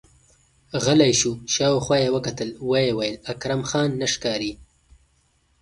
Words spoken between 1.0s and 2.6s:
شو، شاوخوا يې وکتل،